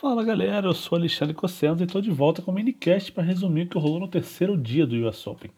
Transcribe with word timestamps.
Fala 0.00 0.24
galera, 0.24 0.66
eu 0.66 0.72
sou 0.72 0.96
Alexandre 0.96 1.34
Cossenza 1.34 1.82
e 1.82 1.86
estou 1.86 2.00
de 2.00 2.10
volta 2.10 2.40
com 2.40 2.50
um 2.50 2.54
minicast 2.54 3.12
para 3.12 3.22
resumir 3.22 3.64
o 3.64 3.68
que 3.68 3.78
rolou 3.78 4.00
no 4.00 4.08
terceiro 4.08 4.56
dia 4.56 4.86
do 4.86 4.96
US 5.06 5.26
Open. 5.26 5.50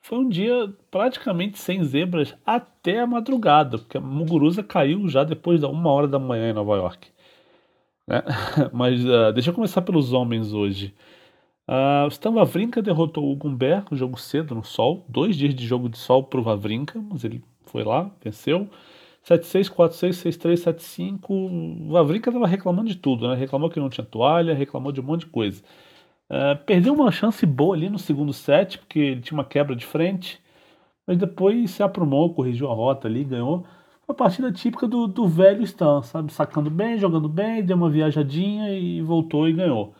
Foi 0.00 0.18
um 0.18 0.28
dia 0.28 0.74
praticamente 0.90 1.56
sem 1.56 1.80
zebras 1.84 2.34
até 2.44 2.98
a 2.98 3.06
madrugada, 3.06 3.78
porque 3.78 3.96
a 3.96 4.00
Muguruza 4.00 4.64
caiu 4.64 5.08
já 5.08 5.22
depois 5.22 5.60
da 5.60 5.68
uma 5.68 5.88
hora 5.88 6.08
da 6.08 6.18
manhã 6.18 6.50
em 6.50 6.52
Nova 6.52 6.74
York. 6.74 7.10
Né? 8.08 8.24
Mas 8.74 9.04
uh, 9.04 9.32
deixa 9.32 9.50
eu 9.50 9.54
começar 9.54 9.82
pelos 9.82 10.12
homens 10.12 10.52
hoje. 10.52 10.92
Uh, 11.68 12.06
o 12.06 12.08
Stan 12.08 12.32
Wawrinka 12.32 12.82
derrotou 12.82 13.30
o 13.30 13.36
Gumbert 13.36 13.84
no 13.92 13.96
jogo 13.96 14.18
cedo 14.18 14.52
no 14.52 14.64
sol, 14.64 15.04
dois 15.08 15.36
dias 15.36 15.54
de 15.54 15.64
jogo 15.64 15.88
de 15.88 15.96
sol 15.96 16.24
para 16.24 16.40
o 16.40 16.42
Wawrinka, 16.42 17.00
mas 17.08 17.22
ele 17.22 17.40
foi 17.66 17.84
lá, 17.84 18.10
venceu. 18.20 18.68
7-6, 19.28 19.70
4-6, 19.70 20.10
6-3, 20.38 21.20
7-5. 21.20 21.30
O 21.30 21.92
Vavrinka 21.92 22.30
estava 22.30 22.46
reclamando 22.46 22.88
de 22.88 22.96
tudo, 22.96 23.28
né? 23.28 23.34
Reclamou 23.34 23.70
que 23.70 23.80
não 23.80 23.90
tinha 23.90 24.04
toalha, 24.04 24.54
reclamou 24.54 24.92
de 24.92 25.00
um 25.00 25.04
monte 25.04 25.20
de 25.20 25.26
coisa. 25.26 25.62
Uh, 26.30 26.56
perdeu 26.64 26.94
uma 26.94 27.10
chance 27.10 27.44
boa 27.44 27.74
ali 27.74 27.88
no 27.88 27.98
segundo 27.98 28.32
set, 28.32 28.78
porque 28.78 28.98
ele 28.98 29.20
tinha 29.20 29.36
uma 29.36 29.44
quebra 29.44 29.74
de 29.74 29.84
frente, 29.84 30.40
mas 31.06 31.18
depois 31.18 31.70
se 31.72 31.82
aprumou, 31.82 32.32
corrigiu 32.32 32.70
a 32.70 32.74
rota 32.74 33.08
ali, 33.08 33.24
ganhou. 33.24 33.66
Uma 34.08 34.14
partida 34.14 34.50
típica 34.52 34.88
do, 34.88 35.06
do 35.06 35.28
velho 35.28 35.62
Stan, 35.62 36.02
sabe? 36.02 36.32
Sacando 36.32 36.70
bem, 36.70 36.98
jogando 36.98 37.28
bem, 37.28 37.64
deu 37.64 37.76
uma 37.76 37.90
viajadinha 37.90 38.72
e 38.72 39.02
voltou 39.02 39.48
e 39.48 39.52
ganhou. 39.52 39.94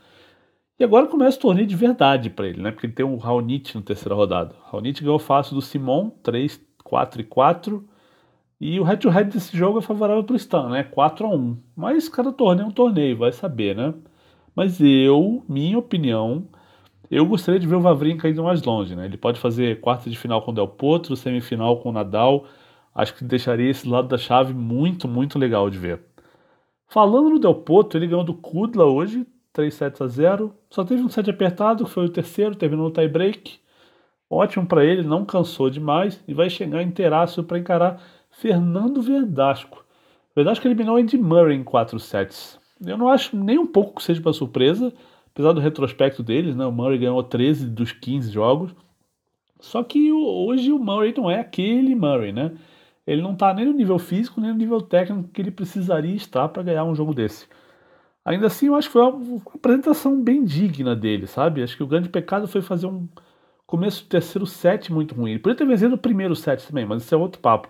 E 0.78 0.84
agora 0.84 1.06
começa 1.06 1.36
o 1.36 1.40
torneio 1.40 1.66
de 1.66 1.76
verdade 1.76 2.30
para 2.30 2.48
ele, 2.48 2.62
né? 2.62 2.70
Porque 2.70 2.86
ele 2.86 2.94
tem 2.94 3.04
o 3.04 3.16
Raonic 3.16 3.76
na 3.76 3.82
terceira 3.82 4.14
rodada. 4.14 4.54
Raonic 4.64 5.02
ganhou 5.02 5.18
fácil 5.18 5.54
do 5.54 5.60
Simon, 5.60 6.10
3, 6.22 6.58
4 6.82 7.20
e 7.20 7.24
4. 7.24 7.88
E 8.60 8.78
o 8.78 8.82
head-to-head 8.82 9.30
desse 9.30 9.56
jogo 9.56 9.78
é 9.78 9.82
favorável 9.82 10.22
para 10.22 10.34
o 10.34 10.36
Stan, 10.36 10.68
né? 10.68 10.84
4 10.84 11.26
a 11.26 11.30
1 11.30 11.56
Mas 11.74 12.08
cada 12.08 12.30
torneio 12.30 12.66
é 12.66 12.68
um 12.68 12.72
torneio, 12.72 13.16
vai 13.16 13.32
saber, 13.32 13.74
né? 13.74 13.94
Mas 14.54 14.80
eu, 14.80 15.42
minha 15.48 15.78
opinião, 15.78 16.46
eu 17.10 17.24
gostaria 17.26 17.58
de 17.58 17.66
ver 17.66 17.76
o 17.76 17.80
Vavrinka 17.80 18.28
indo 18.28 18.44
mais 18.44 18.62
longe, 18.62 18.94
né? 18.94 19.06
Ele 19.06 19.16
pode 19.16 19.40
fazer 19.40 19.80
quarta 19.80 20.10
de 20.10 20.18
final 20.18 20.42
com 20.42 20.50
o 20.50 20.54
Del 20.54 20.68
Potro, 20.68 21.16
semifinal 21.16 21.78
com 21.80 21.88
o 21.88 21.92
Nadal. 21.92 22.44
Acho 22.94 23.14
que 23.14 23.24
deixaria 23.24 23.70
esse 23.70 23.88
lado 23.88 24.08
da 24.08 24.18
chave 24.18 24.52
muito, 24.52 25.08
muito 25.08 25.38
legal 25.38 25.70
de 25.70 25.78
ver. 25.78 26.00
Falando 26.88 27.30
no 27.30 27.38
Del 27.38 27.54
Potro, 27.54 27.98
ele 27.98 28.08
ganhou 28.08 28.24
do 28.24 28.34
Kudla 28.34 28.84
hoje, 28.84 29.26
3 29.52 29.72
sets 29.72 30.02
a 30.02 30.06
0. 30.08 30.54
Só 30.68 30.84
teve 30.84 31.02
um 31.02 31.08
set 31.08 31.30
apertado, 31.30 31.84
que 31.84 31.90
foi 31.90 32.04
o 32.04 32.10
terceiro, 32.10 32.54
terminou 32.54 32.88
no 32.88 32.92
tie 32.92 33.08
break. 33.08 33.58
Ótimo 34.28 34.66
para 34.66 34.84
ele, 34.84 35.02
não 35.02 35.24
cansou 35.24 35.70
demais 35.70 36.22
e 36.28 36.34
vai 36.34 36.50
chegar 36.50 36.82
inteiraço 36.82 37.42
para 37.42 37.58
encarar 37.58 38.00
Fernando 38.40 39.02
Verdasco. 39.02 39.84
Verdasco 40.34 40.66
eliminou 40.66 40.96
Andy 40.96 41.18
Murray 41.18 41.56
em 41.56 41.62
4 41.62 42.00
sets. 42.00 42.58
Eu 42.82 42.96
não 42.96 43.10
acho 43.10 43.36
nem 43.36 43.58
um 43.58 43.66
pouco 43.66 43.96
que 43.96 44.02
seja 44.02 44.18
uma 44.22 44.32
surpresa, 44.32 44.90
apesar 45.30 45.52
do 45.52 45.60
retrospecto 45.60 46.22
deles, 46.22 46.56
né? 46.56 46.64
O 46.64 46.72
Murray 46.72 46.96
ganhou 46.96 47.22
13 47.22 47.66
dos 47.66 47.92
15 47.92 48.30
jogos. 48.30 48.74
Só 49.60 49.84
que 49.84 50.10
hoje 50.10 50.72
o 50.72 50.78
Murray 50.78 51.12
não 51.14 51.30
é 51.30 51.38
aquele 51.38 51.94
Murray, 51.94 52.32
né? 52.32 52.52
Ele 53.06 53.20
não 53.20 53.34
está 53.34 53.52
nem 53.52 53.66
no 53.66 53.74
nível 53.74 53.98
físico, 53.98 54.40
nem 54.40 54.52
no 54.52 54.56
nível 54.56 54.80
técnico 54.80 55.28
que 55.28 55.42
ele 55.42 55.50
precisaria 55.50 56.14
estar 56.14 56.48
para 56.48 56.62
ganhar 56.62 56.84
um 56.84 56.94
jogo 56.94 57.12
desse. 57.12 57.46
Ainda 58.24 58.46
assim, 58.46 58.68
eu 58.68 58.74
acho 58.74 58.88
que 58.88 58.94
foi 58.94 59.02
uma 59.02 59.42
apresentação 59.54 60.18
bem 60.18 60.42
digna 60.42 60.96
dele, 60.96 61.26
sabe? 61.26 61.62
Acho 61.62 61.76
que 61.76 61.82
o 61.82 61.86
grande 61.86 62.08
pecado 62.08 62.48
foi 62.48 62.62
fazer 62.62 62.86
um 62.86 63.06
começo 63.66 64.02
do 64.02 64.08
terceiro 64.08 64.46
set 64.46 64.90
muito 64.90 65.14
ruim. 65.14 65.32
Ele 65.32 65.40
poderia 65.40 65.58
ter 65.58 65.66
vencido 65.66 65.94
o 65.94 65.98
primeiro 65.98 66.34
set 66.34 66.66
também, 66.66 66.86
mas 66.86 67.02
isso 67.02 67.14
é 67.14 67.18
outro 67.18 67.38
papo 67.38 67.68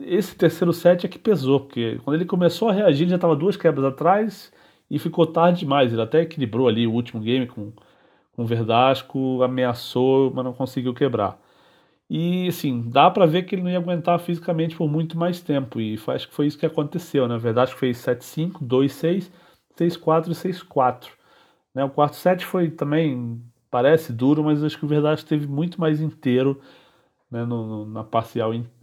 esse 0.00 0.34
terceiro 0.36 0.72
set 0.72 1.06
é 1.06 1.08
que 1.08 1.18
pesou, 1.18 1.60
porque 1.60 1.98
quando 2.04 2.16
ele 2.16 2.24
começou 2.24 2.68
a 2.68 2.72
reagir, 2.72 3.02
ele 3.02 3.10
já 3.10 3.16
estava 3.16 3.36
duas 3.36 3.56
quebras 3.56 3.84
atrás 3.84 4.52
e 4.90 4.98
ficou 4.98 5.26
tarde 5.26 5.60
demais. 5.60 5.92
Ele 5.92 6.02
até 6.02 6.22
equilibrou 6.22 6.68
ali 6.68 6.86
o 6.86 6.92
último 6.92 7.20
game 7.20 7.46
com, 7.46 7.72
com 8.32 8.42
o 8.42 8.46
Verdasco, 8.46 9.42
ameaçou, 9.42 10.32
mas 10.34 10.44
não 10.44 10.52
conseguiu 10.52 10.94
quebrar. 10.94 11.38
E 12.08 12.48
assim, 12.48 12.88
dá 12.88 13.10
para 13.10 13.26
ver 13.26 13.42
que 13.42 13.54
ele 13.54 13.62
não 13.62 13.70
ia 13.70 13.78
aguentar 13.78 14.18
fisicamente 14.20 14.76
por 14.76 14.88
muito 14.88 15.18
mais 15.18 15.40
tempo. 15.40 15.80
E 15.80 15.96
foi, 15.96 16.14
acho 16.14 16.28
que 16.28 16.34
foi 16.34 16.46
isso 16.46 16.58
que 16.58 16.66
aconteceu, 16.66 17.26
né? 17.28 17.36
Verdasco 17.38 17.78
fez 17.78 17.98
7-5, 17.98 18.62
2-6, 18.62 19.30
6-4 19.76 20.28
e 20.28 20.34
6-4. 20.34 21.08
Né? 21.74 21.84
O 21.84 21.90
quarto 21.90 22.16
set 22.16 22.44
foi 22.44 22.70
também, 22.70 23.42
parece 23.70 24.12
duro, 24.12 24.44
mas 24.44 24.62
acho 24.64 24.78
que 24.78 24.84
o 24.84 24.88
Verdasco 24.88 25.24
esteve 25.24 25.46
muito 25.46 25.80
mais 25.80 26.00
inteiro 26.00 26.60
né, 27.30 27.44
no, 27.44 27.66
no, 27.66 27.86
na 27.86 28.04
parcial 28.04 28.54
in, 28.54 28.60
in 28.60 28.75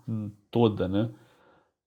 toda, 0.52 0.88
né? 0.88 1.09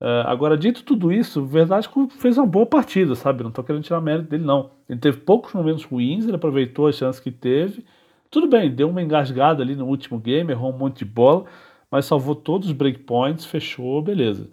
Uh, 0.00 0.26
agora, 0.26 0.58
dito 0.58 0.84
tudo 0.84 1.10
isso, 1.10 1.40
o 1.40 1.46
Verdasco 1.46 2.08
fez 2.08 2.36
uma 2.36 2.46
boa 2.46 2.66
partida, 2.66 3.14
sabe? 3.14 3.42
Não 3.42 3.48
estou 3.48 3.64
querendo 3.64 3.82
tirar 3.82 4.00
mérito 4.00 4.28
dele, 4.28 4.44
não. 4.44 4.70
Ele 4.88 5.00
teve 5.00 5.18
poucos 5.18 5.52
momentos 5.54 5.84
ruins, 5.84 6.26
ele 6.26 6.36
aproveitou 6.36 6.86
a 6.86 6.92
chance 6.92 7.20
que 7.20 7.30
teve. 7.30 7.84
Tudo 8.30 8.46
bem, 8.46 8.70
deu 8.74 8.90
uma 8.90 9.02
engasgada 9.02 9.62
ali 9.62 9.74
no 9.74 9.86
último 9.86 10.18
game, 10.18 10.50
errou 10.52 10.72
um 10.72 10.76
monte 10.76 10.98
de 10.98 11.04
bola, 11.06 11.46
mas 11.90 12.04
salvou 12.04 12.34
todos 12.34 12.68
os 12.68 12.74
breakpoints, 12.74 13.46
fechou, 13.46 14.02
beleza. 14.02 14.50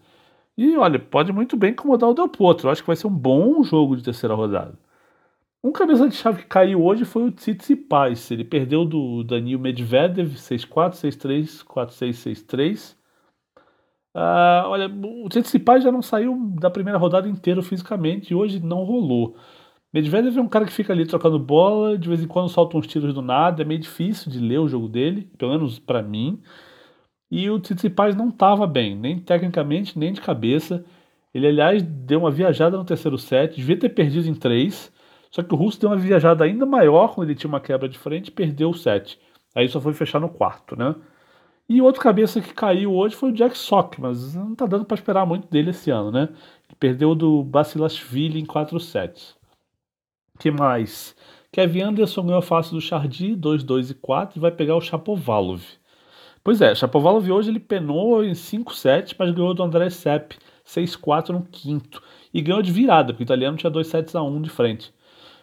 E 0.58 0.78
olha, 0.78 1.00
pode 1.00 1.34
muito 1.34 1.58
bem 1.58 1.72
incomodar 1.72 2.10
o 2.10 2.14
Del 2.14 2.30
Potro. 2.30 2.68
Eu 2.68 2.72
acho 2.72 2.82
que 2.82 2.88
vai 2.88 2.96
ser 2.96 3.08
um 3.08 3.16
bom 3.16 3.64
jogo 3.64 3.98
de 3.98 4.04
terceira 4.04 4.36
rodada. 4.36 4.78
Um 5.64 5.72
cabeça 5.72 6.08
de 6.10 6.16
chave 6.16 6.44
que 6.44 6.48
caiu 6.48 6.84
hoje 6.84 7.06
foi 7.06 7.24
o 7.24 7.32
Tsitsipas. 7.32 8.30
Ele 8.32 8.44
perdeu 8.44 8.86
do 8.86 9.24
Daniel 9.24 9.60
Medvedev 9.60 10.36
6-4, 10.36 10.94
6-3, 10.94 11.64
4-6, 11.66 12.46
6-3. 12.46 12.96
Uh, 14.16 14.68
olha, 14.68 14.88
o 14.88 15.28
Tsitsipas 15.30 15.84
já 15.84 15.92
não 15.92 16.02
saiu 16.02 16.36
da 16.60 16.70
primeira 16.70 17.00
rodada 17.00 17.28
inteira 17.28 17.62
fisicamente 17.62 18.32
e 18.32 18.36
hoje 18.36 18.60
não 18.60 18.84
rolou. 18.84 19.36
Medvedev 19.92 20.38
é 20.38 20.42
um 20.42 20.48
cara 20.48 20.66
que 20.66 20.74
fica 20.74 20.94
ali 20.94 21.06
trocando 21.06 21.40
bola, 21.40 21.98
de 21.98 22.08
vez 22.08 22.24
em 22.24 22.28
quando 22.28 22.50
solta 22.50 22.78
uns 22.78 22.88
tiros 22.88 23.14
do 23.14 23.22
nada, 23.22 23.62
é 23.62 23.66
meio 23.66 23.80
difícil 23.80 24.32
de 24.32 24.40
ler 24.40 24.60
o 24.60 24.68
jogo 24.68 24.88
dele, 24.88 25.30
pelo 25.38 25.52
menos 25.52 25.80
para 25.80 26.02
mim. 26.02 26.42
E 27.32 27.50
o 27.50 27.60
Tsitsipas 27.60 28.16
não 28.16 28.30
estava 28.30 28.68
bem, 28.68 28.96
nem 28.96 29.20
tecnicamente, 29.20 29.98
nem 29.98 30.14
de 30.14 30.22
cabeça. 30.22 30.86
Ele, 31.34 31.48
aliás, 31.48 31.82
deu 31.82 32.20
uma 32.20 32.32
viajada 32.32 32.78
no 32.78 32.86
terceiro 32.86 33.18
set, 33.18 33.56
devia 33.56 33.78
ter 33.78 33.90
perdido 33.90 34.28
em 34.28 34.36
três 34.36 34.94
só 35.34 35.42
que 35.42 35.52
o 35.52 35.58
Russo 35.58 35.82
deu 35.82 35.90
uma 35.90 35.98
viajada 35.98 36.44
ainda 36.44 36.64
maior 36.64 37.16
quando 37.16 37.28
ele 37.28 37.36
tinha 37.36 37.50
uma 37.50 37.60
quebra 37.60 37.90
de 37.90 37.98
frente 37.98 38.28
e 38.28 38.32
perdeu 38.32 38.70
o 38.70 38.74
set. 38.76 39.20
Aí 39.56 39.68
só 39.68 39.82
foi 39.82 39.92
fechar 39.92 40.20
no 40.20 40.30
quarto, 40.30 40.76
né? 40.76 40.94
E 41.70 41.82
outro 41.82 42.02
cabeça 42.02 42.42
que 42.42 42.54
caiu 42.54 42.94
hoje 42.94 43.16
foi 43.16 43.30
o 43.32 43.34
Jack 43.34 43.58
Sock, 43.58 44.00
mas 44.00 44.36
não 44.36 44.54
tá 44.56 44.66
dando 44.66 44.86
para 44.86 44.96
esperar 44.96 45.26
muito 45.26 45.48
dele 45.48 45.70
esse 45.70 45.90
ano, 45.90 46.12
né? 46.12 46.30
Ele 46.68 46.76
perdeu 46.80 47.16
do 47.16 47.44
Basilashvili 47.44 48.40
em 48.40 48.46
4 48.46 48.80
sets. 48.80 49.36
que 50.40 50.52
mais? 50.52 51.16
Kevin 51.52 51.82
Anderson 51.84 52.24
ganhou 52.26 52.42
fácil 52.42 52.74
do 52.74 52.82
Chardy, 52.82 53.36
2, 53.36 53.64
2 53.64 53.92
e 53.92 53.94
4, 53.94 54.38
e 54.38 54.42
vai 54.42 54.52
pegar 54.52 54.76
o 54.76 54.82
Chapovalov. 54.82 55.62
Pois 56.44 56.62
é, 56.62 56.76
Chapovalov 56.76 57.30
hoje 57.32 57.50
ele 57.50 57.60
penou 57.60 58.24
em 58.24 58.34
5 58.36 58.76
sets, 58.76 59.16
mas 59.18 59.32
ganhou 59.32 59.54
do 59.54 59.64
André 59.64 59.90
Sepp 59.90 60.34
6-4 60.66 61.30
no 61.30 61.44
quinto. 61.44 62.02
E 62.34 62.42
ganhou 62.42 62.62
de 62.62 62.72
virada, 62.72 63.14
porque 63.14 63.24
o 63.24 63.26
italiano 63.26 63.58
tinha 63.58 63.70
2 63.70 63.88
sets 63.88 64.16
a 64.16 64.22
1 64.24 64.42
de 64.42 64.50
frente. 64.50 64.94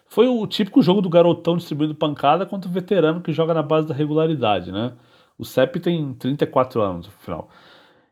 Foi 0.06 0.26
o 0.28 0.46
típico 0.46 0.82
jogo 0.82 1.00
do 1.00 1.08
garotão 1.08 1.56
distribuindo 1.56 1.94
pancada 1.94 2.44
contra 2.44 2.68
o 2.68 2.72
veterano 2.72 3.20
que 3.22 3.32
joga 3.32 3.54
na 3.54 3.62
base 3.62 3.86
da 3.86 3.94
regularidade, 3.94 4.72
né? 4.72 4.92
O 5.40 5.44
CEP 5.46 5.80
tem 5.80 6.12
34 6.12 6.82
anos, 6.82 7.08
afinal. 7.08 7.48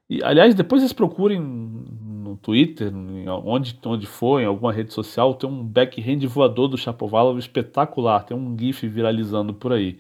E, 0.08 0.24
aliás, 0.24 0.54
depois 0.54 0.80
vocês 0.80 0.94
procurem 0.94 1.38
no 1.38 2.38
Twitter, 2.38 2.90
onde, 3.44 3.78
onde 3.84 4.06
for, 4.06 4.40
em 4.40 4.46
alguma 4.46 4.72
rede 4.72 4.94
social, 4.94 5.34
tem 5.34 5.46
um 5.48 5.62
backhand 5.62 6.26
voador 6.26 6.68
do 6.68 6.78
Chapovalov 6.78 7.38
espetacular, 7.38 8.24
tem 8.24 8.34
um 8.34 8.56
gif 8.58 8.88
viralizando 8.88 9.52
por 9.52 9.74
aí. 9.74 9.98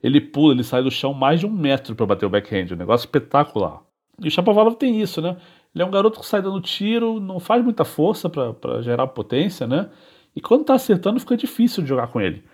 Ele 0.00 0.20
pula, 0.20 0.54
ele 0.54 0.62
sai 0.62 0.80
do 0.80 0.90
chão 0.90 1.12
mais 1.12 1.40
de 1.40 1.46
um 1.46 1.50
metro 1.50 1.96
para 1.96 2.06
bater 2.06 2.26
o 2.26 2.30
backhand, 2.30 2.72
um 2.72 2.76
negócio 2.76 3.06
espetacular. 3.06 3.82
E 4.22 4.28
o 4.28 4.30
Chapovalov 4.30 4.76
tem 4.76 5.00
isso, 5.00 5.20
né? 5.20 5.36
Ele 5.74 5.82
é 5.82 5.86
um 5.86 5.90
garoto 5.90 6.20
que 6.20 6.26
sai 6.26 6.40
dando 6.40 6.60
tiro, 6.60 7.18
não 7.18 7.40
faz 7.40 7.64
muita 7.64 7.84
força 7.84 8.30
para 8.30 8.82
gerar 8.82 9.08
potência, 9.08 9.66
né? 9.66 9.90
E 10.36 10.40
quando 10.40 10.64
tá 10.64 10.74
acertando, 10.74 11.18
fica 11.18 11.36
difícil 11.36 11.82
de 11.82 11.88
jogar 11.88 12.06
com 12.06 12.20
ele. 12.20 12.44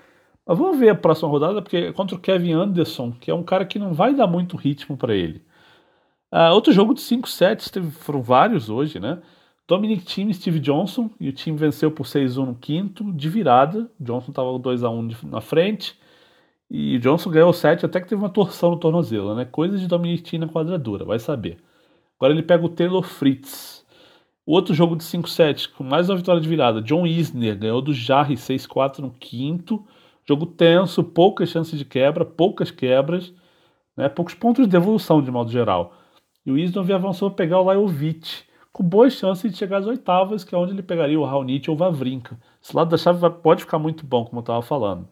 Mas 0.47 0.59
vamos 0.59 0.79
ver 0.79 0.91
a 0.91 0.95
próxima 0.95 1.29
rodada, 1.29 1.63
porque 1.63 1.77
é 1.77 1.93
contra 1.93 2.17
o 2.17 2.21
Kevin 2.21 2.53
Anderson, 2.53 3.13
que 3.13 3.31
é 3.31 3.35
um 3.35 3.43
cara 3.43 3.65
que 3.65 3.79
não 3.79 3.95
vai 3.95 4.15
dar 4.15 4.27
muito 4.27 4.57
ritmo 4.57 4.97
para 4.97 5.15
ele. 5.15 5.43
Uh, 6.33 6.53
outro 6.53 6.73
jogo 6.73 6.95
de 6.95 7.01
5 7.01 7.29
sets, 7.29 7.71
teve, 7.71 7.91
foram 7.91 8.23
vários 8.23 8.69
hoje, 8.69 8.99
né? 9.01 9.23
Dominic 9.67 10.05
Thiem 10.05 10.31
e 10.31 10.35
Steve 10.35 10.61
Johnson, 10.61 11.11
e 11.19 11.29
o 11.29 11.33
time 11.33 11.57
venceu 11.57 11.91
por 11.91 12.05
6-1 12.05 12.45
no 12.45 12.55
quinto, 12.55 13.13
de 13.13 13.29
virada. 13.31 13.91
Johnson 13.99 14.31
estava 14.31 14.51
2x1 14.51 15.23
na 15.25 15.41
frente. 15.41 15.99
E 16.71 16.99
Johnson 16.99 17.31
ganhou 17.31 17.51
o 17.51 17.53
set 17.53 17.85
até 17.87 18.01
que 18.01 18.09
teve 18.09 18.21
uma 18.21 18.29
torção 18.29 18.73
no 18.73 18.79
tornozelo, 18.79 19.35
né? 19.35 19.45
Coisa 19.45 19.79
de 19.79 19.87
Dominic 19.87 20.23
Thiem 20.23 20.41
na 20.41 20.49
quadradura, 20.49 21.05
vai 21.05 21.19
saber. 21.19 21.59
Agora 22.19 22.33
ele 22.33 22.43
pega 22.43 22.65
o 22.65 22.69
Taylor 22.69 23.03
Fritz. 23.03 23.85
Outro 24.47 24.75
jogo 24.75 24.97
de 24.97 25.05
5-7, 25.05 25.71
com 25.73 25.85
mais 25.85 26.11
uma 26.11 26.17
vitória 26.17 26.41
de 26.41 26.49
virada, 26.49 26.83
John 26.83 27.07
Isner 27.07 27.57
ganhou 27.59 27.81
do 27.81 27.95
Jarry 27.95 28.35
6-4 28.35 28.99
no 28.99 29.11
quinto. 29.11 29.87
Jogo 30.27 30.47
tenso, 30.47 31.05
poucas 31.05 31.51
chances 31.51 31.79
de 31.79 31.85
quebra, 31.85 32.25
poucas 32.25 32.71
quebras, 32.71 33.33
né, 33.97 34.09
poucos 34.09 34.35
pontos 34.35 34.65
de 34.65 34.71
devolução 34.71 35.23
de 35.23 35.31
modo 35.31 35.51
geral. 35.51 35.93
E 36.45 36.51
o 36.51 36.59
Isner 36.59 36.95
avançou 36.95 37.29
a 37.29 37.31
pegar 37.31 37.61
o 37.61 37.65
Lajovic 37.65 38.45
com 38.73 38.83
boas 38.83 39.13
chances 39.13 39.53
de 39.53 39.57
chegar 39.57 39.79
às 39.79 39.87
oitavas, 39.87 40.43
que 40.43 40.55
é 40.55 40.59
onde 40.59 40.73
ele 40.73 40.83
pegaria 40.83 41.19
o 41.19 41.25
Raonic 41.25 41.71
ou 41.71 41.77
o 41.77 41.79
Vavrinka. 41.79 42.37
Esse 42.61 42.75
lado 42.77 42.91
da 42.91 42.97
chave 42.97 43.21
pode 43.43 43.63
ficar 43.63 43.79
muito 43.79 44.05
bom, 44.05 44.25
como 44.25 44.39
eu 44.39 44.41
estava 44.41 44.63
falando. 44.63 45.09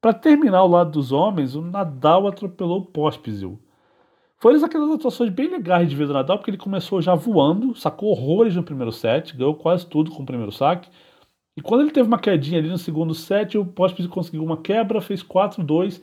Para 0.00 0.14
terminar 0.14 0.62
o 0.62 0.68
lado 0.68 0.92
dos 0.92 1.12
homens, 1.12 1.54
o 1.54 1.60
Nadal 1.60 2.26
atropelou 2.26 2.78
o 2.78 2.86
Pospisil. 2.86 3.60
Foram 4.38 4.64
aquelas 4.64 4.90
atuações 4.90 5.30
bem 5.30 5.48
legais 5.48 5.88
de 5.88 5.96
ver 5.96 6.06
do 6.06 6.12
Nadal, 6.12 6.38
porque 6.38 6.50
ele 6.50 6.58
começou 6.58 7.02
já 7.02 7.14
voando, 7.14 7.74
sacou 7.74 8.10
horrores 8.10 8.54
no 8.54 8.62
primeiro 8.62 8.92
set, 8.92 9.36
ganhou 9.36 9.54
quase 9.54 9.86
tudo 9.86 10.10
com 10.10 10.22
o 10.22 10.26
primeiro 10.26 10.52
saque. 10.52 10.88
E 11.56 11.62
quando 11.62 11.82
ele 11.82 11.90
teve 11.90 12.06
uma 12.06 12.18
quedinha 12.18 12.58
ali 12.58 12.68
no 12.68 12.76
segundo 12.76 13.14
set, 13.14 13.56
o 13.56 13.64
Pospisil 13.64 14.10
conseguiu 14.10 14.44
uma 14.44 14.58
quebra, 14.58 15.00
fez 15.00 15.22
4-2, 15.22 16.02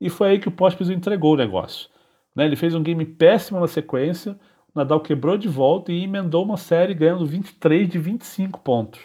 e 0.00 0.08
foi 0.08 0.30
aí 0.30 0.38
que 0.38 0.48
o 0.48 0.52
Pospisil 0.52 0.94
entregou 0.94 1.34
o 1.34 1.36
negócio. 1.36 1.90
Né? 2.34 2.46
Ele 2.46 2.56
fez 2.56 2.74
um 2.74 2.82
game 2.82 3.04
péssimo 3.04 3.60
na 3.60 3.66
sequência, 3.66 4.38
o 4.74 4.78
Nadal 4.78 5.00
quebrou 5.00 5.36
de 5.36 5.48
volta 5.48 5.92
e 5.92 6.04
emendou 6.04 6.44
uma 6.44 6.56
série 6.56 6.94
ganhando 6.94 7.26
23 7.26 7.88
de 7.88 7.98
25 7.98 8.60
pontos. 8.60 9.00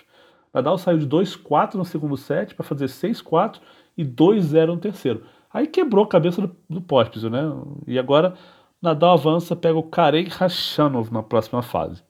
Nadal 0.54 0.78
saiu 0.78 1.00
de 1.00 1.08
2-4 1.08 1.74
no 1.74 1.84
segundo 1.84 2.16
set 2.16 2.54
para 2.54 2.64
fazer 2.64 2.86
6-4 2.86 3.60
e 3.98 4.06
2-0 4.06 4.68
no 4.68 4.78
terceiro. 4.78 5.26
Aí 5.52 5.68
quebrou 5.68 6.06
a 6.06 6.08
cabeça 6.08 6.42
do, 6.42 6.56
do 6.70 6.82
Pospisil, 6.82 7.30
né? 7.30 7.42
E 7.88 7.98
agora 7.98 8.36
Nadal 8.82 9.14
avança, 9.14 9.56
pega 9.56 9.78
o 9.78 9.84
Karei 9.84 10.26
Khachanov 10.26 11.12
na 11.12 11.24
próxima 11.24 11.62
fase. 11.62 12.04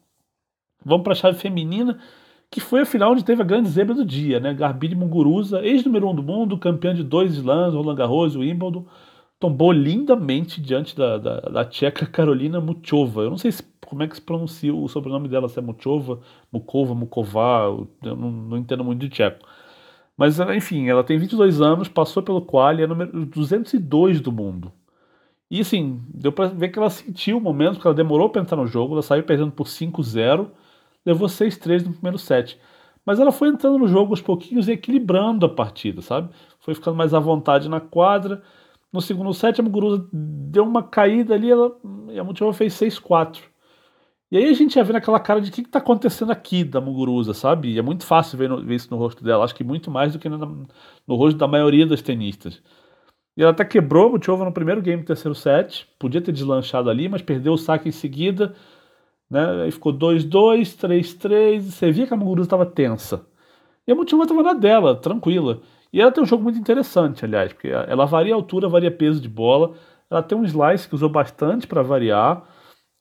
Vamos 0.84 1.04
para 1.04 1.14
a 1.14 1.16
chave 1.16 1.40
feminina, 1.40 2.00
que 2.53 2.59
foi 2.59 2.81
a 2.81 2.85
final 2.85 3.13
onde 3.13 3.25
teve 3.25 3.41
a 3.41 3.45
grande 3.45 3.67
zebra 3.67 3.95
do 3.95 4.05
dia, 4.05 4.39
né? 4.39 4.53
Garbine 4.53 4.94
Muguruza, 4.94 5.65
ex-número 5.65 6.05
1 6.05 6.11
um 6.11 6.15
do 6.15 6.21
mundo, 6.21 6.55
campeã 6.59 6.94
de 6.94 7.03
dois 7.03 7.33
slams, 7.33 7.73
Roland 7.73 7.95
Garros 7.95 8.35
e 8.35 8.38
Wimbledon, 8.38 8.85
tombou 9.39 9.71
lindamente 9.71 10.61
diante 10.61 10.95
da, 10.95 11.17
da, 11.17 11.39
da 11.39 11.65
tcheca 11.65 12.05
Carolina 12.05 12.61
Muchova. 12.61 13.23
Eu 13.23 13.31
não 13.31 13.39
sei 13.39 13.51
se, 13.51 13.63
como 13.83 14.03
é 14.03 14.07
que 14.07 14.17
se 14.17 14.21
pronuncia 14.21 14.71
o 14.71 14.88
sobrenome 14.88 15.27
dela, 15.27 15.50
se 15.50 15.57
é 15.57 15.63
Muchova, 15.63 16.19
Mukova, 16.51 16.94
Muková, 16.94 17.63
eu 17.63 18.15
não, 18.15 18.31
não 18.31 18.57
entendo 18.57 18.83
muito 18.83 19.01
de 19.01 19.09
tcheco. 19.09 19.44
Mas, 20.15 20.39
enfim, 20.39 20.88
ela 20.88 21.03
tem 21.03 21.17
22 21.17 21.59
anos, 21.59 21.88
passou 21.88 22.21
pelo 22.21 22.44
quali, 22.44 22.83
é 22.83 22.88
número 22.88 23.25
202 23.25 24.21
do 24.21 24.31
mundo. 24.31 24.71
E, 25.50 25.59
assim, 25.59 26.03
deu 26.13 26.31
pra 26.31 26.45
ver 26.50 26.69
que 26.69 26.77
ela 26.77 26.91
sentiu 26.91 27.38
o 27.38 27.41
momento, 27.41 27.77
porque 27.77 27.88
ela 27.88 27.95
demorou 27.95 28.29
para 28.29 28.44
entrar 28.44 28.57
no 28.57 28.67
jogo, 28.67 28.94
ela 28.94 29.01
saiu 29.01 29.23
perdendo 29.23 29.51
por 29.51 29.65
5-0, 29.65 30.51
levou 31.05 31.27
6-3 31.27 31.85
no 31.85 31.94
primeiro 31.94 32.17
set. 32.17 32.59
Mas 33.05 33.19
ela 33.19 33.31
foi 33.31 33.50
entrando 33.50 33.77
no 33.77 33.88
jogo 33.88 34.13
aos 34.13 34.21
pouquinhos 34.21 34.67
e 34.67 34.73
equilibrando 34.73 35.45
a 35.45 35.50
partida, 35.50 36.01
sabe? 36.01 36.29
Foi 36.59 36.73
ficando 36.73 36.95
mais 36.95 37.13
à 37.13 37.19
vontade 37.19 37.67
na 37.67 37.81
quadra, 37.81 38.41
no 38.94 39.01
segundo 39.01 39.33
set, 39.33 39.59
a 39.59 39.63
Muguruza 39.63 40.07
deu 40.13 40.63
uma 40.63 40.83
caída 40.83 41.33
ali 41.33 41.50
ela, 41.50 41.75
e 42.11 42.19
a 42.19 42.23
Mutirova 42.23 42.55
fez 42.55 42.75
6-4. 42.75 43.39
E 44.31 44.38
aí 44.38 44.45
a 44.45 44.53
gente 44.53 44.75
ia 44.75 44.83
ver 44.83 44.94
naquela 44.94 45.19
cara 45.19 45.41
de 45.41 45.50
o 45.50 45.53
que 45.53 45.61
está 45.61 45.79
acontecendo 45.79 46.31
aqui 46.31 46.63
da 46.63 46.79
Muguruza, 46.79 47.33
sabe? 47.33 47.71
E 47.73 47.79
é 47.79 47.81
muito 47.81 48.05
fácil 48.05 48.38
ver, 48.38 48.50
no, 48.50 48.63
ver, 48.63 48.75
isso 48.75 48.89
no 48.91 48.97
rosto 48.97 49.23
dela. 49.23 49.44
Acho 49.44 49.55
que 49.55 49.63
muito 49.63 49.89
mais 49.89 50.13
do 50.13 50.19
que 50.19 50.29
no, 50.29 50.67
no 51.07 51.15
rosto 51.15 51.38
da 51.38 51.47
maioria 51.47 51.88
das 51.88 52.03
tenistas. 52.03 52.61
E 53.35 53.41
ela 53.41 53.51
até 53.51 53.65
quebrou 53.65 54.07
a 54.07 54.11
Mutirova 54.11 54.45
no 54.45 54.51
primeiro 54.51 54.81
game 54.81 55.01
do 55.01 55.07
terceiro 55.07 55.33
set. 55.33 55.88
Podia 55.97 56.21
ter 56.21 56.31
deslanchado 56.31 56.88
ali, 56.88 57.09
mas 57.09 57.23
perdeu 57.23 57.53
o 57.53 57.57
saque 57.57 57.89
em 57.89 57.91
seguida. 57.91 58.55
Né? 59.33 59.63
Aí 59.63 59.71
ficou 59.71 59.91
2-2, 59.91 60.77
3-3. 60.77 61.59
Você 61.62 61.91
via 61.91 62.06
que 62.06 62.13
a 62.13 62.18
Muguruza 62.18 62.45
estava 62.45 62.68
tensa. 62.68 63.25
E 63.88 63.91
a 63.91 63.95
Mutirova 63.95 64.25
estava 64.25 64.44
na 64.44 64.53
dela, 64.53 64.95
tranquila. 64.95 65.59
E 65.91 66.00
ela 66.00 66.12
tem 66.12 66.24
um 66.24 66.27
jogo 66.27 66.44
muito 66.44 66.59
interessante, 66.59 67.25
aliás, 67.25 67.51
porque 67.51 67.68
ela 67.68 68.06
varia 68.06 68.35
altura, 68.35 68.69
varia 68.69 68.91
peso 68.91 69.19
de 69.19 69.27
bola. 69.27 69.74
Ela 70.07 70.21
tem 70.21 70.38
um 70.38 70.44
slice 70.44 70.88
que 70.88 70.94
usou 70.94 71.09
bastante 71.09 71.65
para 71.65 71.81
variar. 71.81 72.44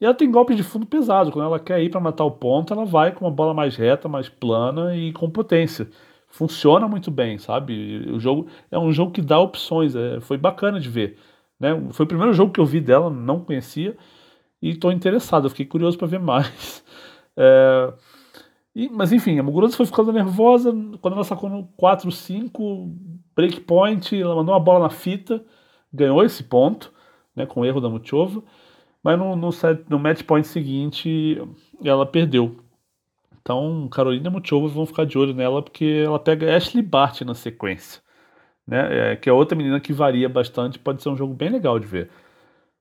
E 0.00 0.06
ela 0.06 0.14
tem 0.14 0.30
golpes 0.30 0.56
de 0.56 0.62
fundo 0.62 0.86
pesado. 0.86 1.30
Quando 1.30 1.44
ela 1.44 1.60
quer 1.60 1.82
ir 1.82 1.90
para 1.90 2.00
matar 2.00 2.24
o 2.24 2.30
ponto, 2.30 2.72
ela 2.72 2.86
vai 2.86 3.12
com 3.12 3.26
uma 3.26 3.30
bola 3.30 3.52
mais 3.52 3.76
reta, 3.76 4.08
mais 4.08 4.30
plana 4.30 4.96
e 4.96 5.12
com 5.12 5.28
potência. 5.30 5.90
Funciona 6.28 6.88
muito 6.88 7.10
bem, 7.10 7.36
sabe? 7.36 8.10
O 8.10 8.18
jogo 8.18 8.46
é 8.70 8.78
um 8.78 8.90
jogo 8.90 9.12
que 9.12 9.20
dá 9.20 9.38
opções. 9.38 9.94
É, 9.94 10.18
foi 10.20 10.38
bacana 10.38 10.80
de 10.80 10.88
ver. 10.88 11.18
Né? 11.60 11.78
Foi 11.92 12.04
o 12.04 12.08
primeiro 12.08 12.32
jogo 12.32 12.52
que 12.52 12.60
eu 12.60 12.64
vi 12.64 12.80
dela, 12.80 13.10
não 13.10 13.40
conhecia. 13.40 13.94
E 14.62 14.70
estou 14.70 14.92
interessado, 14.92 15.50
fiquei 15.50 15.66
curioso 15.66 15.98
para 15.98 16.06
ver 16.06 16.20
mais. 16.20 16.82
É, 17.34 17.94
e, 18.74 18.90
mas 18.90 19.10
enfim, 19.10 19.38
a 19.38 19.42
Muguruza 19.42 19.74
foi 19.74 19.86
ficando 19.86 20.12
nervosa 20.12 20.70
quando 21.00 21.14
ela 21.14 21.24
sacou 21.24 21.48
no 21.48 21.66
4-5, 21.80 22.94
breakpoint, 23.34 24.18
ela 24.18 24.34
mandou 24.34 24.54
uma 24.54 24.60
bola 24.60 24.80
na 24.80 24.90
fita, 24.90 25.42
ganhou 25.92 26.22
esse 26.22 26.44
ponto, 26.44 26.92
né, 27.34 27.46
com 27.46 27.60
o 27.60 27.64
erro 27.64 27.80
da 27.80 27.88
Muchova, 27.88 28.42
mas 29.02 29.18
no, 29.18 29.36
no, 29.36 29.52
set, 29.52 29.82
no 29.88 29.98
match 29.98 30.22
point 30.24 30.46
seguinte 30.46 31.40
ela 31.84 32.06
perdeu. 32.06 32.56
Então, 33.40 33.88
Carolina 33.90 34.30
Muchova 34.30 34.68
vão 34.68 34.86
ficar 34.86 35.04
de 35.04 35.18
olho 35.18 35.34
nela 35.34 35.62
porque 35.62 36.04
ela 36.06 36.18
pega 36.18 36.54
Ashley 36.56 36.82
Bart 36.82 37.22
na 37.22 37.34
sequência, 37.34 38.02
né, 38.66 39.12
é, 39.12 39.16
que 39.16 39.28
é 39.28 39.32
outra 39.32 39.56
menina 39.56 39.80
que 39.80 39.92
varia 39.92 40.28
bastante, 40.28 40.78
pode 40.78 41.02
ser 41.02 41.08
um 41.10 41.16
jogo 41.16 41.34
bem 41.34 41.50
legal 41.50 41.78
de 41.78 41.86
ver. 41.86 42.10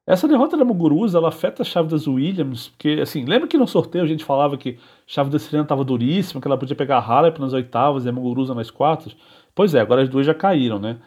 Essa 0.06 0.28
derrota 0.28 0.58
da 0.58 0.66
Muguruza, 0.66 1.18
ela 1.18 1.30
afeta 1.30 1.62
a 1.62 1.66
chave 1.66 1.90
das 1.90 2.08
Williams, 2.08 2.70
porque, 2.70 3.00
assim, 3.02 3.24
lembra 3.24 3.48
que 3.48 3.58
no 3.58 3.68
sorteio 3.68 4.04
a 4.04 4.08
gente 4.08 4.26
falava 4.26 4.58
que 4.58 4.80
chave 5.06 5.30
da 5.30 5.38
Serena 5.38 5.64
estava 5.64 5.84
duríssima, 5.84 6.42
que 6.42 6.48
ela 6.48 6.58
podia 6.58 6.76
pegar 6.76 6.98
a 6.98 7.00
Halep 7.00 7.40
nas 7.40 7.54
oitavas 7.54 8.06
e 8.06 8.10
a 8.10 8.12
Muguruza 8.12 8.56
nas 8.56 8.72
quartas? 8.72 9.16
Pois 9.54 9.76
é, 9.76 9.80
agora 9.80 10.02
as 10.02 10.10
duas 10.10 10.26
já 10.26 10.34
caíram, 10.34 10.80
né? 10.80 10.98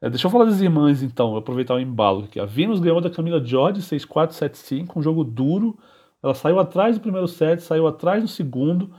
É, 0.00 0.10
deixa 0.10 0.26
eu 0.26 0.30
falar 0.30 0.46
das 0.46 0.60
irmãs, 0.60 1.02
então, 1.02 1.36
aproveitar 1.36 1.74
o 1.76 1.80
embalo 1.80 2.24
aqui. 2.24 2.40
A 2.40 2.44
Venus 2.44 2.80
ganhou 2.80 3.00
da 3.00 3.08
Camila 3.08 3.42
Jorge 3.44 3.80
6-4, 3.80 4.32
7-5, 4.32 4.96
um 4.96 5.02
jogo 5.02 5.22
duro. 5.22 5.78
Ela 6.20 6.34
saiu 6.34 6.58
atrás 6.58 6.98
do 6.98 7.00
primeiro 7.00 7.28
set, 7.28 7.62
saiu 7.62 7.86
atrás 7.86 8.22
no 8.22 8.28
segundo, 8.28 8.90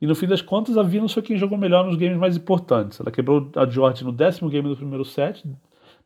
e 0.00 0.06
no 0.06 0.14
fim 0.14 0.26
das 0.26 0.42
contas 0.42 0.76
a 0.76 0.82
Venus 0.82 1.12
foi 1.12 1.22
quem 1.22 1.36
jogou 1.36 1.56
melhor 1.56 1.84
nos 1.86 1.96
games 1.96 2.18
mais 2.18 2.36
importantes. 2.36 2.98
Ela 2.98 3.12
quebrou 3.12 3.50
a 3.54 3.66
Jorge 3.66 4.04
no 4.04 4.10
décimo 4.12 4.48
game 4.50 4.68
do 4.68 4.76
primeiro 4.76 5.04
set, 5.04 5.44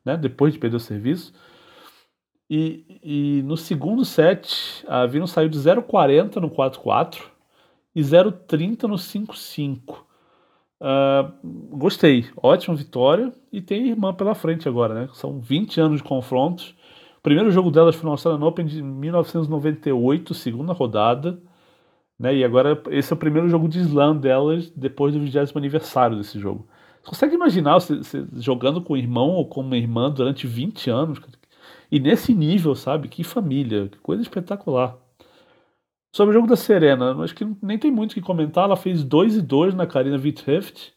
né, 0.05 0.17
depois 0.17 0.53
de 0.53 0.59
perder 0.59 0.77
o 0.77 0.81
serviço. 0.81 1.33
E, 2.57 3.01
e 3.03 3.43
no 3.43 3.57
segundo 3.57 4.05
set, 4.05 4.85
a 4.87 5.07
Venus 5.07 5.33
saiu 5.33 5.49
de 5.49 5.59
0,40 5.59 6.37
no 6.37 6.49
4-4 6.49 7.21
e 7.93 8.01
0,30 8.01 8.85
no 8.85 8.95
5-5. 8.95 9.91
Uh, 9.91 10.05
ah, 10.81 11.33
gostei, 11.73 12.27
ótima 12.37 12.77
vitória 12.77 13.33
e 13.51 13.61
tem 13.61 13.89
irmã 13.89 14.15
pela 14.15 14.37
frente 14.37 14.69
agora, 14.69 14.95
né? 14.95 15.09
São 15.15 15.41
20 15.41 15.81
anos 15.81 15.97
de 16.01 16.05
confrontos. 16.05 16.77
O 17.19 17.23
primeiro 17.25 17.51
jogo 17.51 17.73
delas 17.73 17.97
foi 17.97 18.05
no 18.05 18.13
Australian 18.13 18.47
Open 18.47 18.67
de 18.67 18.81
1998, 18.81 20.33
segunda 20.33 20.73
rodada. 20.73 21.41
Né? 22.17 22.37
E 22.37 22.45
agora 22.45 22.81
esse 22.91 23.13
é 23.13 23.17
o 23.17 23.19
primeiro 23.19 23.49
jogo 23.49 23.69
de 23.69 23.81
slam 23.81 24.17
delas 24.17 24.71
depois 24.77 25.13
do 25.13 25.19
20 25.19 25.57
aniversário 25.57 26.17
desse 26.19 26.39
jogo. 26.39 26.69
Você 27.03 27.11
consegue 27.11 27.35
imaginar 27.35 27.75
você, 27.81 27.97
você 27.97 28.25
jogando 28.37 28.81
com 28.81 28.93
um 28.93 28.97
irmão 28.97 29.31
ou 29.31 29.49
com 29.49 29.61
uma 29.61 29.77
irmã 29.77 30.09
durante 30.09 30.47
20 30.47 30.89
anos? 30.89 31.19
E 31.95 32.01
nesse 32.01 32.35
nível, 32.35 32.75
sabe? 32.75 33.07
Que 33.07 33.23
família, 33.23 33.89
que 33.89 33.99
coisa 33.99 34.21
espetacular. 34.21 34.99
Sobre 36.13 36.33
o 36.33 36.35
jogo 36.35 36.49
da 36.49 36.57
Serena, 36.57 37.15
acho 37.23 37.33
que 37.37 37.47
nem 37.63 37.79
tem 37.79 37.89
muito 37.89 38.11
o 38.11 38.15
que 38.15 38.21
comentar. 38.21 38.65
Ela 38.65 38.77
fez 38.77 39.05
2 39.05 39.37
e 39.37 39.43
2 39.43 39.75
na 39.77 39.87
Karina 39.87 40.17
Wittheft, 40.17 40.93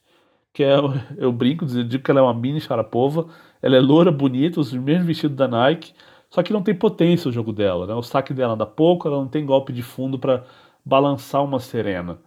que 0.52 0.64
é, 0.64 0.76
eu 1.18 1.32
brinco, 1.32 1.68
digo 1.68 2.04
que 2.04 2.10
ela 2.10 2.22
é 2.22 2.24
uma 2.24 2.34
mini 2.34 2.60
Sharapova. 2.60 3.28
Ela 3.62 3.78
é 3.78 3.80
loura, 3.80 4.12
bonita, 4.12 4.60
os 4.60 4.74
mesmos 4.74 5.06
vestidos 5.06 5.38
da 5.38 5.48
Nike, 5.48 5.94
só 6.32 6.42
que 6.42 6.52
não 6.52 6.64
tem 6.64 6.74
potência 6.74 7.30
o 7.30 7.32
jogo 7.32 7.54
dela, 7.54 7.86
né? 7.86 7.94
O 7.94 8.02
saque 8.02 8.34
dela 8.34 8.54
anda 8.54 8.66
pouco, 8.66 9.08
ela 9.08 9.18
não 9.18 9.28
tem 9.28 9.46
golpe 9.46 9.72
de 9.72 9.84
fundo 9.84 10.18
para 10.18 10.46
balançar 10.84 11.44
uma 11.44 11.60
Serena. 11.60 12.20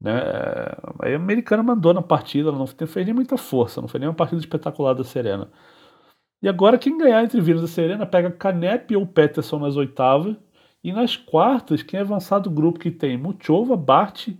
Né? 0.00 0.12
A 1.00 1.14
americana 1.14 1.62
mandou 1.62 1.94
na 1.94 2.02
partida, 2.02 2.48
ela 2.48 2.58
não 2.58 2.66
fez 2.66 3.06
nem 3.06 3.14
muita 3.14 3.36
força, 3.36 3.80
não 3.80 3.88
foi 3.88 4.00
nem 4.00 4.08
uma 4.08 4.14
partida 4.16 4.40
espetacular 4.40 4.94
da 4.94 5.04
Serena. 5.04 5.48
E 6.42 6.48
agora 6.48 6.76
quem 6.76 6.98
ganhar 6.98 7.22
entre 7.22 7.40
Venus 7.40 7.62
e 7.62 7.72
Serena 7.72 8.04
pega 8.04 8.30
Canep 8.30 8.96
ou 8.96 9.06
Peterson 9.06 9.58
nas 9.58 9.76
oitavas. 9.76 10.36
E 10.82 10.92
nas 10.92 11.16
quartas, 11.16 11.82
quem 11.82 12.00
avançar 12.00 12.40
do 12.40 12.50
grupo 12.50 12.80
que 12.80 12.90
tem 12.90 13.16
Muchova, 13.16 13.76
Bart, 13.76 14.30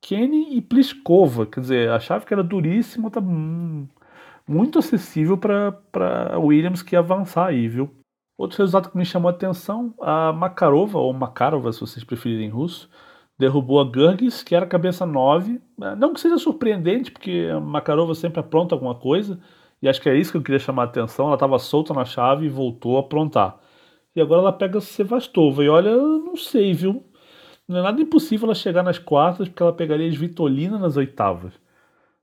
Kenny 0.00 0.56
e 0.56 0.62
Pliskova. 0.62 1.44
Quer 1.46 1.60
dizer, 1.60 1.90
a 1.90 1.98
chave 1.98 2.24
que 2.24 2.32
era 2.32 2.44
duríssima 2.44 3.08
está 3.08 3.20
muito 3.20 4.78
acessível 4.78 5.36
para 5.36 6.38
Williams 6.38 6.82
que 6.82 6.94
avançar 6.94 7.48
aí, 7.48 7.66
viu? 7.66 7.90
Outro 8.38 8.58
resultado 8.58 8.90
que 8.90 8.96
me 8.96 9.04
chamou 9.04 9.28
a 9.28 9.32
atenção, 9.32 9.92
a 10.00 10.32
Makarova, 10.32 10.98
ou 10.98 11.12
Makarova, 11.12 11.72
se 11.72 11.80
vocês 11.80 12.04
preferirem 12.04 12.46
em 12.46 12.50
russo, 12.50 12.88
derrubou 13.36 13.80
a 13.80 13.84
Gurgis, 13.84 14.42
que 14.44 14.54
era 14.54 14.66
cabeça 14.66 15.04
9. 15.04 15.60
Não 15.98 16.14
que 16.14 16.20
seja 16.20 16.38
surpreendente, 16.38 17.10
porque 17.10 17.50
a 17.52 17.58
Makarova 17.58 18.14
sempre 18.14 18.38
apronta 18.38 18.76
alguma 18.76 18.94
coisa, 18.94 19.40
e 19.82 19.88
acho 19.88 20.00
que 20.00 20.08
é 20.08 20.16
isso 20.16 20.32
que 20.32 20.38
eu 20.38 20.42
queria 20.42 20.58
chamar 20.58 20.82
a 20.82 20.86
atenção. 20.86 21.26
Ela 21.26 21.34
estava 21.34 21.58
solta 21.58 21.94
na 21.94 22.04
chave 22.04 22.46
e 22.46 22.48
voltou 22.48 22.96
a 22.96 23.00
aprontar. 23.00 23.58
E 24.14 24.20
agora 24.20 24.42
ela 24.42 24.52
pega 24.52 24.80
Sevastova. 24.80 25.64
E 25.64 25.68
olha, 25.68 25.96
não 25.96 26.36
sei, 26.36 26.72
viu? 26.74 27.04
Não 27.66 27.78
é 27.78 27.82
nada 27.82 28.02
impossível 28.02 28.46
ela 28.46 28.54
chegar 28.54 28.82
nas 28.82 28.98
quartas, 28.98 29.48
porque 29.48 29.62
ela 29.62 29.72
pegaria 29.72 30.08
as 30.08 30.16
Vitolina 30.16 30.78
nas 30.78 30.96
oitavas. 30.96 31.54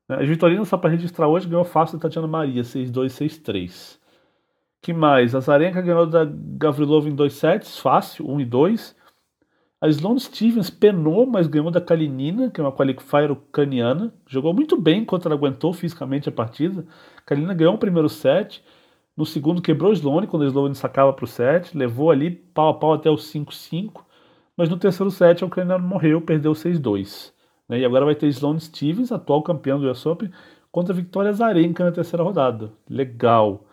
Né? 0.08 0.16
As 0.20 0.28
Vitolina, 0.28 0.64
só 0.64 0.76
para 0.76 0.90
registrar 0.90 1.28
hoje, 1.28 1.48
ganhou 1.48 1.64
fácil 1.64 1.98
da 1.98 2.02
Tatiana 2.02 2.28
Maria, 2.28 2.62
6-2, 2.62 3.06
6-3. 3.10 3.98
Que 4.82 4.92
mais? 4.92 5.34
A 5.34 5.40
Zarenka 5.40 5.82
ganhou 5.82 6.06
da 6.06 6.24
Gavrilova 6.24 7.08
em 7.08 7.14
dois 7.14 7.34
sets, 7.34 7.78
fácil, 7.78 8.28
1 8.30 8.40
e 8.40 8.44
2. 8.44 8.96
A 9.80 9.86
Sloane 9.88 10.18
Stevens 10.18 10.70
penou, 10.70 11.24
mas 11.24 11.46
ganhou 11.46 11.70
da 11.70 11.80
Kalinina, 11.80 12.50
que 12.50 12.60
é 12.60 12.64
uma 12.64 12.72
qualifier 12.72 13.30
ucraniana. 13.30 14.12
Jogou 14.26 14.52
muito 14.52 14.76
bem 14.76 15.02
enquanto 15.02 15.26
ela 15.26 15.36
aguentou 15.36 15.72
fisicamente 15.72 16.28
a 16.28 16.32
partida. 16.32 16.84
A 17.16 17.22
Kalinina 17.22 17.54
ganhou 17.54 17.74
o 17.74 17.78
primeiro 17.78 18.08
set. 18.08 18.64
No 19.16 19.24
segundo 19.24 19.62
quebrou 19.62 19.92
a 19.92 19.94
Sloane, 19.94 20.26
quando 20.26 20.42
a 20.42 20.46
Sloane 20.46 20.74
sacava 20.74 21.12
para 21.12 21.24
o 21.24 21.28
set. 21.28 21.76
Levou 21.76 22.10
ali 22.10 22.30
pau 22.30 22.70
a 22.70 22.74
pau 22.74 22.92
até 22.92 23.08
o 23.08 23.14
5-5. 23.14 24.04
Mas 24.56 24.68
no 24.68 24.76
terceiro 24.76 25.12
set 25.12 25.44
a 25.44 25.46
ucraniana 25.46 25.78
morreu, 25.84 26.20
perdeu 26.20 26.52
6-2. 26.54 27.32
Né? 27.68 27.78
E 27.78 27.84
agora 27.84 28.04
vai 28.04 28.16
ter 28.16 28.26
Sloane 28.26 28.60
Stevens, 28.60 29.12
atual 29.12 29.44
campeão 29.44 29.78
do 29.78 29.88
US 29.88 30.04
Open, 30.06 30.28
contra 30.72 30.92
a 30.92 30.96
Victoria 30.96 31.32
Zarenka 31.32 31.84
na 31.84 31.92
terceira 31.92 32.24
rodada. 32.24 32.72
Legal. 32.90 33.64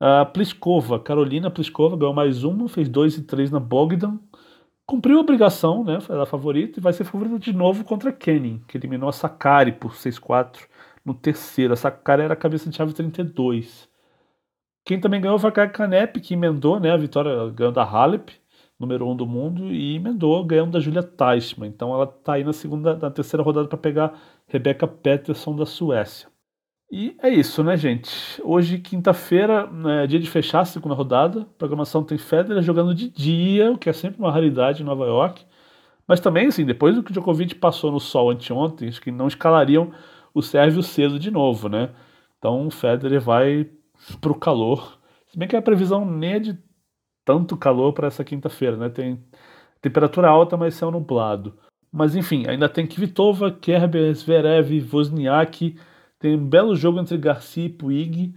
A 0.00 0.24
Pliskova, 0.24 0.98
Carolina 0.98 1.48
Pliskova, 1.48 1.96
ganhou 1.96 2.12
mais 2.12 2.42
uma, 2.42 2.68
fez 2.68 2.88
2 2.88 3.18
e 3.18 3.22
3 3.22 3.52
na 3.52 3.60
Bogdan 3.60 4.18
cumpriu 4.86 5.18
a 5.18 5.20
obrigação, 5.20 5.84
né? 5.84 6.00
Foi 6.00 6.20
a 6.20 6.26
favorita 6.26 6.78
e 6.78 6.82
vai 6.82 6.92
ser 6.92 7.04
favorita 7.04 7.38
de 7.38 7.52
novo 7.52 7.84
contra 7.84 8.12
Kenning, 8.12 8.62
que 8.68 8.76
eliminou 8.76 9.08
a 9.08 9.12
Sakari 9.12 9.72
por 9.72 9.92
6-4 9.94 10.68
no 11.04 11.14
terceiro. 11.14 11.72
A 11.72 11.76
Sakari 11.76 12.22
era 12.22 12.34
a 12.34 12.36
cabeça 12.36 12.68
de 12.68 12.76
chave 12.76 12.92
32. 12.92 13.88
Quem 14.84 15.00
também 15.00 15.20
ganhou 15.20 15.38
foi 15.38 15.50
a 15.50 15.68
Canep, 15.68 16.20
que 16.20 16.34
emendou 16.34 16.80
né, 16.80 16.90
a 16.90 16.96
vitória, 16.96 17.50
ganhando 17.50 17.74
da 17.74 17.84
Halep, 17.84 18.32
número 18.78 19.06
1 19.06 19.10
um 19.12 19.16
do 19.16 19.26
mundo, 19.26 19.72
e 19.72 19.96
emendou 19.96 20.44
ganhando 20.44 20.72
da 20.72 20.80
Julia 20.80 21.02
Teichmann. 21.02 21.68
Então 21.68 21.94
ela 21.94 22.04
está 22.04 22.34
aí 22.34 22.44
na 22.44 22.52
segunda, 22.52 22.96
na 22.96 23.10
terceira 23.10 23.42
rodada 23.44 23.68
para 23.68 23.78
pegar 23.78 24.18
Rebecca 24.48 24.86
Peterson 24.88 25.54
da 25.54 25.66
Suécia. 25.66 26.31
E 26.94 27.16
é 27.22 27.30
isso, 27.30 27.64
né, 27.64 27.74
gente? 27.74 28.38
Hoje, 28.44 28.76
quinta-feira, 28.76 29.66
é 30.02 30.06
dia 30.06 30.20
de 30.20 30.28
fechar 30.28 30.60
a 30.60 30.64
segunda 30.66 30.94
rodada. 30.94 31.40
A 31.40 31.44
programação 31.56 32.04
tem 32.04 32.18
Federer 32.18 32.62
jogando 32.62 32.94
de 32.94 33.08
dia, 33.08 33.72
o 33.72 33.78
que 33.78 33.88
é 33.88 33.94
sempre 33.94 34.18
uma 34.20 34.30
raridade 34.30 34.82
em 34.82 34.84
Nova 34.84 35.06
York. 35.06 35.42
Mas 36.06 36.20
também, 36.20 36.48
assim, 36.48 36.66
depois 36.66 36.94
do 36.94 37.02
que 37.02 37.10
o 37.10 37.14
Djokovic 37.14 37.54
passou 37.54 37.90
no 37.90 37.98
sol 37.98 38.30
anteontem, 38.30 38.90
acho 38.90 39.00
que 39.00 39.10
não 39.10 39.26
escalariam 39.26 39.90
o 40.34 40.42
Sérvio 40.42 40.82
cedo 40.82 41.18
de 41.18 41.30
novo, 41.30 41.66
né? 41.66 41.88
Então 42.38 42.66
o 42.66 42.70
Federer 42.70 43.22
vai 43.22 43.70
pro 44.20 44.34
calor. 44.34 44.98
Se 45.28 45.38
bem 45.38 45.48
que 45.48 45.56
a 45.56 45.62
previsão 45.62 46.04
nem 46.04 46.34
é 46.34 46.38
de 46.40 46.58
tanto 47.24 47.56
calor 47.56 47.94
para 47.94 48.08
essa 48.08 48.22
quinta-feira, 48.22 48.76
né? 48.76 48.90
Tem 48.90 49.18
temperatura 49.80 50.28
alta, 50.28 50.58
mas 50.58 50.74
céu 50.74 50.90
nublado. 50.90 51.58
Mas 51.90 52.14
enfim, 52.14 52.46
ainda 52.46 52.68
tem 52.68 52.86
Kvitova, 52.86 53.50
Kerber, 53.50 54.14
Zverev, 54.14 54.86
Wozniak 54.92 55.74
tem 56.22 56.36
um 56.36 56.46
belo 56.46 56.76
jogo 56.76 57.00
entre 57.00 57.18
Garcia 57.18 57.64
e 57.64 57.68
Puig. 57.68 58.32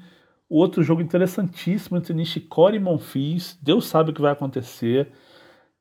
Outro 0.49 0.81
jogo 0.81 1.03
interessantíssimo 1.03 1.97
entre 1.97 2.15
Nishikori 2.15 2.77
e 2.77 2.79
Monfils. 2.79 3.59
Deus 3.61 3.85
sabe 3.85 4.09
o 4.09 4.13
que 4.13 4.23
vai 4.23 4.31
acontecer. 4.31 5.11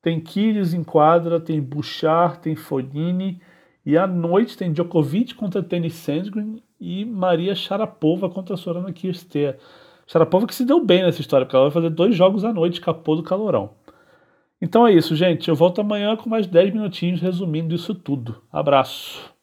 Tem 0.03 0.19
Kyrgios 0.19 0.71
em 0.71 0.83
quadra, 0.83 1.39
tem 1.39 1.59
Bouchard, 1.59 2.37
tem 2.37 2.55
Fognini. 2.55 3.41
E 3.83 3.97
à 3.97 4.05
noite 4.05 4.55
tem 4.55 4.71
Djokovic 4.71 5.33
contra 5.33 5.63
Tennis 5.63 5.95
Sandgren 5.95 6.61
e 6.79 7.03
Maria 7.03 7.55
Sharapova 7.55 8.29
contra 8.29 8.55
Sorana 8.55 8.93
Kirster. 8.93 9.57
Sharapova 10.05 10.45
que 10.45 10.53
se 10.53 10.63
deu 10.63 10.85
bem 10.85 11.01
nessa 11.01 11.21
história, 11.21 11.43
porque 11.43 11.55
ela 11.55 11.65
vai 11.65 11.73
fazer 11.73 11.89
dois 11.89 12.15
jogos 12.15 12.45
à 12.45 12.53
noite, 12.53 12.81
capô 12.81 13.15
do 13.15 13.23
calorão. 13.23 13.71
Então 14.61 14.85
é 14.85 14.93
isso, 14.93 15.15
gente. 15.15 15.49
Eu 15.49 15.55
volto 15.55 15.81
amanhã 15.81 16.15
com 16.15 16.29
mais 16.29 16.45
10 16.45 16.71
minutinhos 16.71 17.19
resumindo 17.19 17.73
isso 17.73 17.95
tudo. 17.95 18.43
Abraço. 18.51 19.34